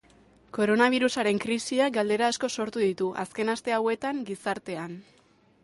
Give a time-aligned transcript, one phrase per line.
[0.57, 5.01] Koronabirusaren krisiak galdera asko sortu ditu, azken aste hauetan, gizartean.